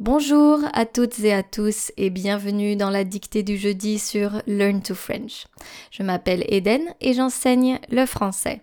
Bonjour 0.00 0.60
à 0.72 0.86
toutes 0.86 1.20
et 1.24 1.34
à 1.34 1.42
tous 1.42 1.92
et 1.98 2.08
bienvenue 2.08 2.74
dans 2.74 2.88
la 2.88 3.04
dictée 3.04 3.42
du 3.42 3.58
jeudi 3.58 3.98
sur 3.98 4.40
Learn 4.46 4.80
to 4.80 4.94
French. 4.94 5.46
Je 5.90 6.02
m'appelle 6.02 6.42
Eden 6.48 6.80
et 7.02 7.12
j'enseigne 7.12 7.78
le 7.90 8.06
français. 8.06 8.62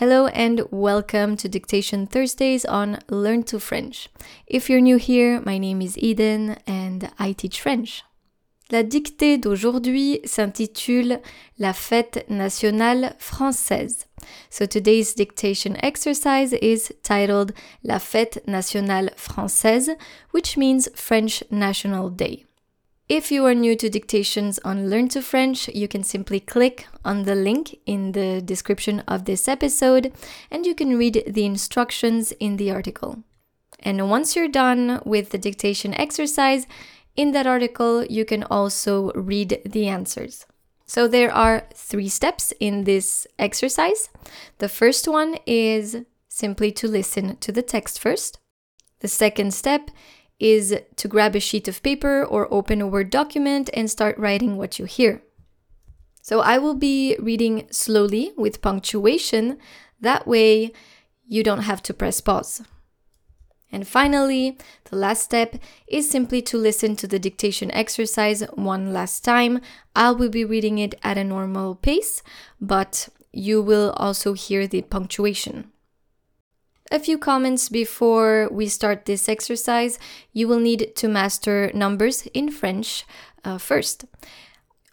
Hello 0.00 0.28
and 0.32 0.58
welcome 0.70 1.36
to 1.36 1.48
Dictation 1.48 2.06
Thursdays 2.06 2.64
on 2.68 2.98
Learn 3.10 3.42
to 3.42 3.58
French. 3.58 4.10
If 4.46 4.70
you're 4.70 4.80
new 4.80 4.96
here, 4.96 5.42
my 5.44 5.58
name 5.58 5.82
is 5.82 5.98
Eden 5.98 6.54
and 6.68 7.00
I 7.18 7.34
teach 7.34 7.60
French. 7.60 8.04
La 8.70 8.82
dictée 8.82 9.36
d'aujourd'hui 9.36 10.20
s'intitule 10.24 11.20
La 11.58 11.74
fête 11.74 12.24
nationale 12.30 13.14
française. 13.18 14.06
So 14.48 14.64
today's 14.64 15.14
dictation 15.14 15.76
exercise 15.82 16.54
is 16.62 16.90
titled 17.02 17.52
La 17.82 17.98
Fête 17.98 18.40
Nationale 18.46 19.10
Française, 19.16 19.90
which 20.32 20.56
means 20.56 20.88
French 20.94 21.44
National 21.50 22.08
Day. 22.08 22.46
If 23.06 23.30
you 23.30 23.44
are 23.44 23.54
new 23.54 23.76
to 23.76 23.90
dictations 23.90 24.58
on 24.64 24.88
Learn 24.88 25.08
to 25.08 25.20
French, 25.20 25.68
you 25.68 25.86
can 25.86 26.02
simply 26.02 26.40
click 26.40 26.86
on 27.04 27.24
the 27.24 27.34
link 27.34 27.76
in 27.84 28.12
the 28.12 28.40
description 28.40 29.00
of 29.06 29.26
this 29.26 29.46
episode 29.46 30.10
and 30.50 30.64
you 30.64 30.74
can 30.74 30.96
read 30.96 31.22
the 31.26 31.44
instructions 31.44 32.32
in 32.40 32.56
the 32.56 32.70
article. 32.70 33.18
And 33.80 34.08
once 34.08 34.34
you're 34.34 34.48
done 34.48 35.02
with 35.04 35.30
the 35.30 35.38
dictation 35.38 35.92
exercise, 35.92 36.66
in 37.16 37.32
that 37.32 37.46
article 37.46 38.04
you 38.04 38.24
can 38.24 38.42
also 38.44 39.12
read 39.12 39.60
the 39.64 39.88
answers. 39.88 40.46
So 40.86 41.08
there 41.08 41.32
are 41.32 41.66
three 41.74 42.08
steps 42.08 42.52
in 42.60 42.84
this 42.84 43.26
exercise. 43.38 44.10
The 44.58 44.68
first 44.68 45.08
one 45.08 45.38
is 45.46 46.04
simply 46.28 46.72
to 46.72 46.88
listen 46.88 47.36
to 47.38 47.52
the 47.52 47.62
text 47.62 47.98
first. 47.98 48.38
The 49.00 49.08
second 49.08 49.54
step 49.54 49.90
is 50.38 50.76
to 50.96 51.08
grab 51.08 51.36
a 51.36 51.40
sheet 51.40 51.68
of 51.68 51.82
paper 51.82 52.24
or 52.24 52.52
open 52.52 52.80
a 52.80 52.86
Word 52.86 53.10
document 53.10 53.70
and 53.72 53.90
start 53.90 54.18
writing 54.18 54.56
what 54.56 54.78
you 54.78 54.84
hear. 54.84 55.22
So 56.22 56.40
I 56.40 56.58
will 56.58 56.74
be 56.74 57.16
reading 57.18 57.66
slowly 57.70 58.32
with 58.36 58.62
punctuation. 58.62 59.58
That 60.00 60.26
way 60.26 60.72
you 61.26 61.42
don't 61.42 61.62
have 61.62 61.82
to 61.84 61.94
press 61.94 62.20
pause. 62.20 62.62
And 63.72 63.88
finally, 63.88 64.56
the 64.84 64.96
last 64.96 65.22
step 65.22 65.56
is 65.88 66.08
simply 66.08 66.40
to 66.42 66.56
listen 66.56 66.94
to 66.96 67.08
the 67.08 67.18
dictation 67.18 67.70
exercise 67.72 68.42
one 68.54 68.92
last 68.92 69.24
time. 69.24 69.60
I 69.96 70.12
will 70.12 70.28
be 70.28 70.44
reading 70.44 70.78
it 70.78 70.94
at 71.02 71.18
a 71.18 71.24
normal 71.24 71.74
pace, 71.74 72.22
but 72.60 73.08
you 73.32 73.60
will 73.60 73.92
also 73.96 74.34
hear 74.34 74.66
the 74.66 74.82
punctuation. 74.82 75.72
A 76.92 77.00
few 77.00 77.18
comments 77.18 77.68
before 77.68 78.48
we 78.52 78.68
start 78.68 79.06
this 79.06 79.28
exercise. 79.28 79.98
You 80.32 80.46
will 80.46 80.60
need 80.60 80.94
to 80.96 81.08
master 81.08 81.70
numbers 81.74 82.26
in 82.34 82.50
French 82.50 83.04
uh, 83.44 83.58
first. 83.58 84.04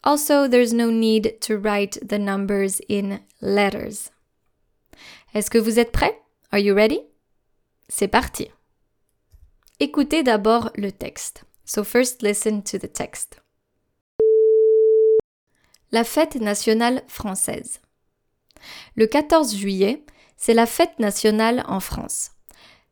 Also, 0.04 0.48
there's 0.48 0.74
no 0.74 0.90
need 0.90 1.40
to 1.42 1.58
write 1.58 1.98
the 2.02 2.18
numbers 2.18 2.82
in 2.90 3.20
letters. 3.40 4.10
Est-ce 5.34 5.50
que 5.50 5.62
vous 5.62 5.78
êtes 5.78 5.92
prêts? 5.92 6.16
Are 6.52 6.60
you 6.60 6.74
ready? 6.74 7.04
C'est 7.88 8.12
parti! 8.12 8.52
Écoutez 9.84 10.22
d'abord 10.22 10.70
le 10.76 10.92
texte. 10.92 11.44
So 11.66 11.84
first 11.84 12.22
listen 12.22 12.62
to 12.62 12.78
the 12.78 12.94
text. 12.94 13.42
La 15.92 16.04
fête 16.04 16.36
nationale 16.36 17.02
française. 17.08 17.82
Le 18.96 19.08
14 19.08 19.56
juillet, 19.56 20.06
c'est 20.38 20.54
la 20.54 20.68
fête 20.68 21.00
nationale 21.00 21.64
en 21.68 21.80
France. 21.80 22.34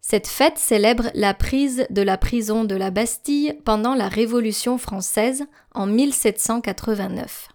Cette 0.02 0.26
fête 0.26 0.58
célèbre 0.58 1.12
la 1.14 1.36
prise 1.36 1.86
de 1.92 2.02
la 2.02 2.18
prison 2.18 2.66
de 2.66 2.74
la 2.74 2.90
Bastille 2.90 3.54
pendant 3.66 3.94
la 3.94 4.10
Révolution 4.10 4.80
française 4.80 5.46
en 5.76 5.86
1789. 5.86 7.50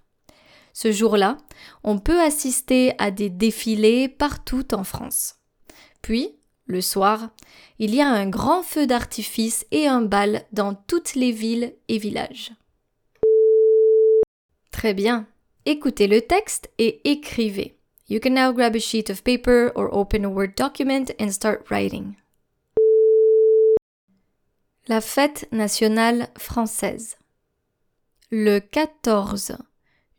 Ce 0.75 0.93
jour-là, 0.93 1.39
on 1.83 1.99
peut 1.99 2.23
assister 2.23 2.94
à 2.99 3.11
des 3.11 3.31
défilés 3.31 4.09
partout 4.09 4.73
en 4.77 4.84
France. 4.84 5.41
Puis, 6.03 6.39
le 6.66 6.80
soir, 6.80 7.30
il 7.78 7.94
y 7.94 8.00
a 8.00 8.08
un 8.08 8.28
grand 8.28 8.62
feu 8.62 8.86
d'artifice 8.86 9.66
et 9.70 9.86
un 9.86 10.02
bal 10.02 10.44
dans 10.52 10.75
toutes 10.75 11.14
les 11.14 11.32
villes 11.32 11.75
et 11.88 11.98
villages. 11.98 12.52
Très 14.70 14.94
bien. 14.94 15.26
Écoutez 15.66 16.06
le 16.06 16.20
texte 16.20 16.70
et 16.78 17.00
écrivez. 17.10 17.76
You 18.08 18.20
can 18.20 18.34
now 18.34 18.52
grab 18.52 18.76
a 18.76 18.80
sheet 18.80 19.08
of 19.08 19.22
paper 19.22 19.72
or 19.75 19.88
open 19.92 20.25
a 20.25 20.28
Word 20.28 20.54
document 20.56 21.12
and 21.19 21.30
start 21.30 21.70
writing. 21.70 22.16
La 24.88 25.00
fête 25.00 25.48
nationale 25.52 26.28
française. 26.36 27.16
Le 28.31 28.58
14 28.58 29.56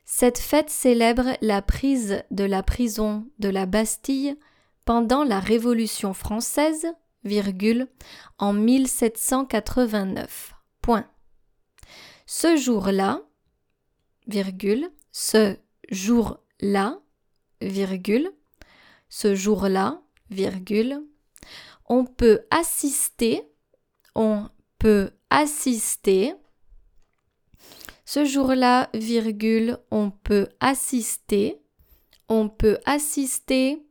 Cette 0.05 0.39
fête 0.39 0.71
célèbre 0.71 1.37
la 1.41 1.63
prise 1.63 2.23
de 2.31 2.45
la 2.45 2.63
prison 2.63 3.27
de 3.39 3.49
la 3.49 3.67
Bastille 3.67 4.37
pendant 4.85 5.25
la 5.25 5.39
Révolution 5.39 6.15
française, 6.15 6.87
virgule, 7.25 7.87
en 8.39 8.53
1789. 8.53 10.55
Point. 10.83 11.07
Ce 12.27 12.57
jour-là, 12.57 13.23
ce 15.13 15.57
jour-là, 15.91 16.99
ce 19.09 19.35
jour-là, 19.35 20.03
on 21.89 22.05
peut 22.05 22.41
assister 22.51 23.50
on 24.21 24.51
peut 24.79 25.13
assister. 25.31 26.35
Ce 28.05 28.27
jour-là, 28.27 28.91
virgule, 28.93 29.79
on 29.91 30.11
peut 30.11 30.49
assister. 30.61 31.59
On 32.29 32.51
peut 32.51 32.79
assister 32.85 33.83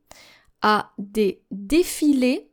à 0.61 0.91
des 0.99 1.41
défilés. 1.49 2.51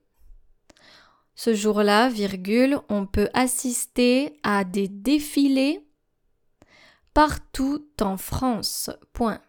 Ce 1.34 1.52
jour-là, 1.52 2.08
virgule, 2.08 2.78
on 2.88 3.05
peut 3.05 3.28
assister 3.34 4.40
à 4.43 4.64
des 4.64 4.88
défilés 4.88 5.87
partout 7.12 7.87
en 8.00 8.17
France. 8.17 8.88
Point. 9.12 9.43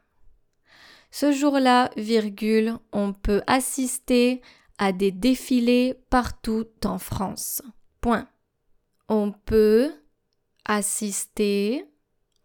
Ce 1.12 1.32
jour-là, 1.32 1.92
virgule, 1.96 2.78
on 2.92 3.14
peut 3.14 3.42
assister 3.48 4.42
à 4.78 4.92
des 4.92 5.12
défilés 5.12 5.94
partout 6.10 6.66
en 6.84 7.00
France. 7.00 7.62
Point. 8.02 8.28
On 9.10 9.32
peut 9.32 9.94
assister 10.66 11.86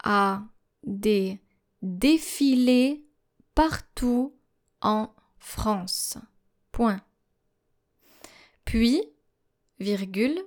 à 0.03 0.43
des 0.85 1.41
défilés 1.83 3.05
partout 3.55 4.35
en 4.81 5.11
France. 5.39 6.19
Point. 6.71 7.01
Puis, 8.65 9.03
virgule, 9.79 10.41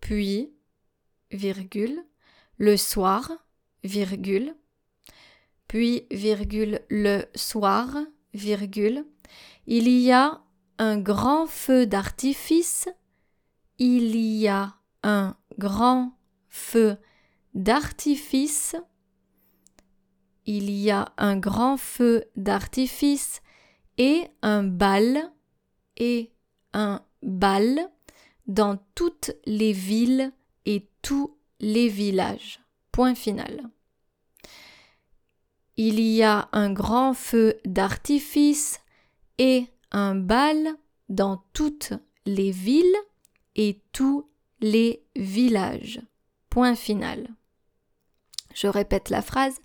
puis, 0.00 0.52
virgule, 1.30 2.04
le 2.58 2.76
soir, 2.76 3.30
virgule, 3.84 4.54
puis, 5.68 6.06
virgule, 6.10 6.80
le 6.88 7.24
soir, 7.34 7.96
virgule, 8.34 9.04
il 9.66 9.88
y 9.88 10.12
a 10.12 10.42
un 10.78 10.98
grand 10.98 11.46
feu 11.46 11.86
d'artifice, 11.86 12.88
il 13.84 14.14
y 14.14 14.46
a 14.46 14.76
un 15.02 15.36
grand 15.58 16.16
feu 16.48 16.98
d'artifice, 17.52 18.76
il 20.46 20.70
y 20.70 20.92
a 20.92 21.12
un 21.16 21.36
grand 21.36 21.76
feu 21.76 22.26
d'artifice 22.36 23.42
et 23.98 24.28
un 24.40 24.62
bal 24.62 25.32
et 25.96 26.30
un 26.72 27.04
bal 27.24 27.90
dans 28.46 28.78
toutes 28.94 29.32
les 29.46 29.72
villes 29.72 30.30
et 30.64 30.88
tous 31.02 31.36
les 31.58 31.88
villages. 31.88 32.60
Point 32.92 33.16
final. 33.16 33.68
Il 35.76 35.98
y 35.98 36.22
a 36.22 36.48
un 36.52 36.72
grand 36.72 37.14
feu 37.14 37.58
d'artifice 37.64 38.78
et 39.38 39.66
un 39.90 40.14
bal 40.14 40.76
dans 41.08 41.42
toutes 41.52 41.94
les 42.26 42.52
villes 42.52 42.96
et 43.56 43.80
tous 43.92 44.28
les 44.60 45.02
villages. 45.16 46.00
Point 46.50 46.74
final. 46.74 47.28
Je 48.54 48.66
répète 48.66 49.10
la 49.10 49.22
phrase, 49.22 49.60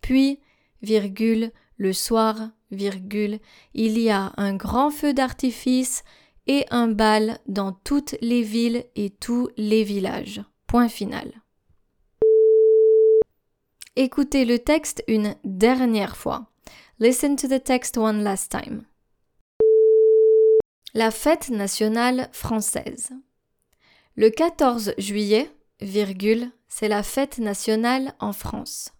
puis, 0.00 0.40
virgule, 0.82 1.52
le 1.76 1.92
soir, 1.92 2.50
virgule, 2.70 3.38
il 3.74 3.98
y 3.98 4.10
a 4.10 4.32
un 4.36 4.54
grand 4.54 4.90
feu 4.90 5.12
d'artifice 5.12 6.04
et 6.46 6.64
un 6.70 6.88
bal 6.88 7.38
dans 7.46 7.72
toutes 7.72 8.16
les 8.20 8.42
villes 8.42 8.84
et 8.96 9.10
tous 9.10 9.48
les 9.56 9.84
villages. 9.84 10.42
Point 10.66 10.88
final. 10.88 11.32
Écoutez 13.96 14.44
le 14.44 14.58
texte 14.58 15.02
une 15.08 15.36
dernière 15.44 16.16
fois. 16.16 16.46
Listen 16.98 17.36
to 17.36 17.48
the 17.48 17.62
text 17.62 17.96
one 17.96 18.22
last 18.22 18.50
time. 18.50 18.84
La 20.94 21.10
fête 21.10 21.50
nationale 21.50 22.28
française. 22.32 23.10
Le 24.20 24.28
14 24.28 24.92
juillet, 24.98 25.50
virgule, 25.80 26.50
c'est 26.68 26.88
la 26.88 27.02
fête 27.02 27.38
nationale 27.38 28.12
en 28.20 28.34
France. 28.34 28.92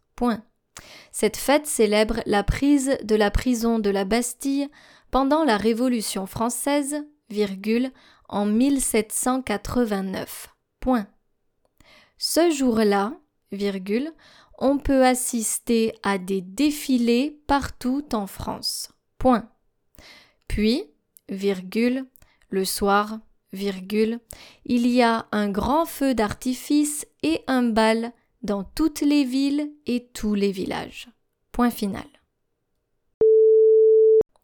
Cette 1.13 1.37
fête 1.37 1.67
célèbre 1.67 2.23
la 2.25 2.43
prise 2.43 2.97
de 3.03 3.17
la 3.17 3.31
prison 3.31 3.79
de 3.79 3.91
la 3.91 4.07
Bastille 4.07 4.71
pendant 5.11 5.45
la 5.45 5.59
Révolution 5.59 6.25
française, 6.25 7.05
virgule, 7.29 7.91
en 8.31 8.47
1789. 8.47 10.49
Point. 10.81 11.07
Ce 12.17 12.51
jour-là, 12.51 13.13
virgule, 13.53 14.15
on 14.57 14.79
peut 14.79 15.05
assister 15.05 15.93
à 16.03 16.17
des 16.17 16.41
défilés 16.41 17.43
partout 17.47 18.07
en 18.15 18.27
France. 18.27 18.91
Point. 19.19 19.51
Puis, 20.49 20.85
virgule, 21.29 22.07
le 22.49 22.65
soir, 22.65 23.19
il 23.53 24.87
y 24.87 25.03
a 25.03 25.27
un 25.33 25.51
grand 25.51 25.87
feu 25.87 26.15
d'artifice 26.15 27.07
et 27.23 27.43
un 27.47 27.63
bal 27.63 28.13
dans 28.43 28.65
toutes 28.65 29.01
les 29.01 29.25
villes 29.25 29.71
et 29.87 30.09
tous 30.13 30.35
les 30.35 30.53
villages. 30.53 31.09
Point 31.53 31.71
final. 31.71 32.07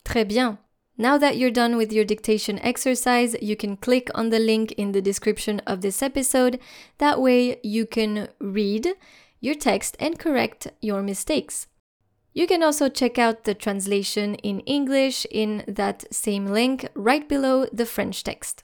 Très 0.05 0.25
bien. 0.25 0.59
Now 0.99 1.19
that 1.19 1.37
you're 1.37 1.51
done 1.51 1.77
with 1.77 1.93
your 1.93 2.07
dictation 2.07 2.59
exercise, 2.61 3.37
you 3.43 3.55
can 3.55 3.77
click 3.77 4.09
on 4.15 4.31
the 4.31 4.39
link 4.39 4.73
in 4.79 4.93
the 4.93 5.03
description 5.03 5.61
of 5.67 5.83
this 5.83 6.03
episode. 6.03 6.59
That 6.99 7.21
way 7.21 7.59
you 7.63 7.87
can 7.87 8.29
read 8.41 8.95
your 9.41 9.55
text 9.55 9.97
and 10.01 10.19
correct 10.19 10.69
your 10.81 11.03
mistakes. 11.03 11.67
You 12.33 12.47
can 12.47 12.63
also 12.63 12.89
check 12.89 13.19
out 13.19 13.45
the 13.45 13.55
translation 13.55 14.37
in 14.37 14.61
English 14.61 15.27
in 15.31 15.65
that 15.69 16.05
same 16.11 16.47
link 16.47 16.89
right 16.95 17.29
below 17.29 17.67
the 17.73 17.87
French 17.87 18.25
text. 18.25 18.63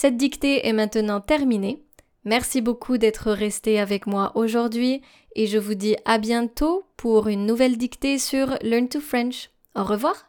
Cette 0.00 0.16
dictée 0.16 0.64
est 0.64 0.72
maintenant 0.72 1.20
terminée. 1.20 1.82
Merci 2.24 2.60
beaucoup 2.60 2.98
d'être 2.98 3.32
resté 3.32 3.80
avec 3.80 4.06
moi 4.06 4.30
aujourd'hui 4.36 5.02
et 5.34 5.48
je 5.48 5.58
vous 5.58 5.74
dis 5.74 5.96
à 6.04 6.18
bientôt 6.18 6.84
pour 6.96 7.26
une 7.26 7.46
nouvelle 7.46 7.76
dictée 7.76 8.16
sur 8.16 8.56
Learn 8.62 8.88
to 8.88 9.00
French. 9.00 9.50
Au 9.74 9.82
revoir 9.82 10.27